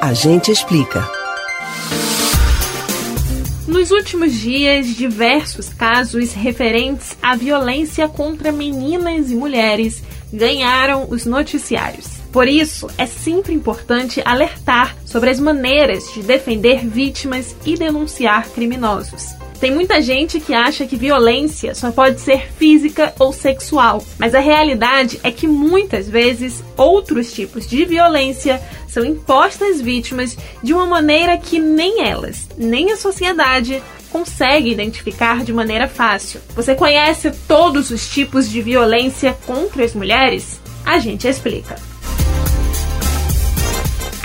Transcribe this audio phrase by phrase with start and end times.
[0.00, 1.04] A gente explica.
[3.66, 10.00] Nos últimos dias, diversos casos referentes à violência contra meninas e mulheres
[10.32, 12.06] ganharam os noticiários.
[12.32, 19.34] Por isso, é sempre importante alertar sobre as maneiras de defender vítimas e denunciar criminosos.
[19.60, 24.38] Tem muita gente que acha que violência só pode ser física ou sexual, mas a
[24.38, 31.36] realidade é que muitas vezes outros tipos de violência são impostas vítimas de uma maneira
[31.36, 36.40] que nem elas, nem a sociedade consegue identificar de maneira fácil.
[36.54, 40.60] Você conhece todos os tipos de violência contra as mulheres?
[40.84, 41.87] A gente explica.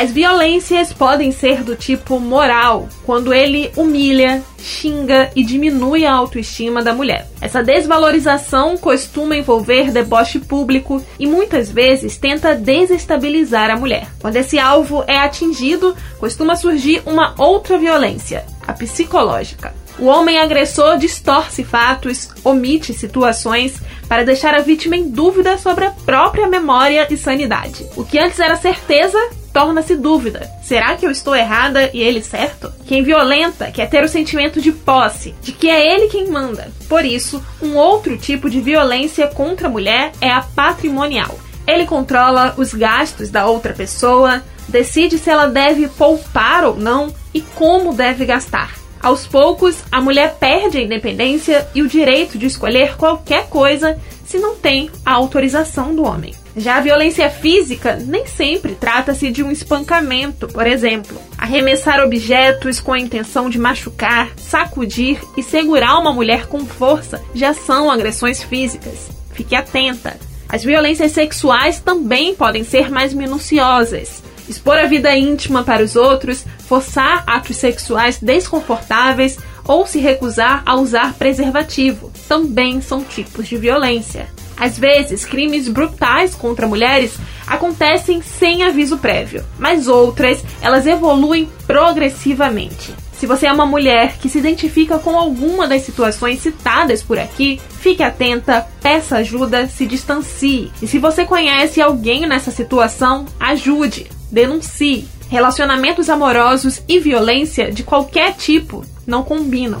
[0.00, 6.82] As violências podem ser do tipo moral, quando ele humilha, xinga e diminui a autoestima
[6.82, 7.28] da mulher.
[7.38, 14.06] Essa desvalorização costuma envolver deboche público e muitas vezes tenta desestabilizar a mulher.
[14.20, 19.74] Quando esse alvo é atingido, costuma surgir uma outra violência, a psicológica.
[19.98, 25.90] O homem agressor distorce fatos, omite situações para deixar a vítima em dúvida sobre a
[25.90, 27.84] própria memória e sanidade.
[27.94, 29.18] O que antes era certeza
[29.52, 30.48] torna-se dúvida.
[30.62, 32.72] Será que eu estou errada e ele certo?
[32.86, 36.70] Quem violenta quer ter o sentimento de posse, de que é ele quem manda.
[36.88, 41.38] Por isso, um outro tipo de violência contra a mulher é a patrimonial.
[41.66, 47.40] Ele controla os gastos da outra pessoa, decide se ela deve poupar ou não e
[47.40, 48.74] como deve gastar.
[49.02, 54.38] Aos poucos, a mulher perde a independência e o direito de escolher qualquer coisa se
[54.38, 56.34] não tem a autorização do homem.
[56.56, 61.20] Já a violência física nem sempre trata-se de um espancamento, por exemplo.
[61.38, 67.54] Arremessar objetos com a intenção de machucar, sacudir e segurar uma mulher com força já
[67.54, 69.08] são agressões físicas.
[69.32, 70.16] Fique atenta.
[70.48, 74.22] As violências sexuais também podem ser mais minuciosas.
[74.48, 80.74] Expor a vida íntima para os outros, forçar atos sexuais desconfortáveis ou se recusar a
[80.74, 84.26] usar preservativo também são tipos de violência.
[84.60, 87.16] Às vezes, crimes brutais contra mulheres
[87.46, 92.94] acontecem sem aviso prévio, mas outras, elas evoluem progressivamente.
[93.14, 97.60] Se você é uma mulher que se identifica com alguma das situações citadas por aqui,
[97.80, 100.70] fique atenta, peça ajuda, se distancie.
[100.80, 105.08] E se você conhece alguém nessa situação, ajude, denuncie.
[105.28, 109.80] Relacionamentos amorosos e violência de qualquer tipo não combinam.